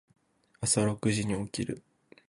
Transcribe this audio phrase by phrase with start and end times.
[0.61, 1.83] 朝六時に起きる。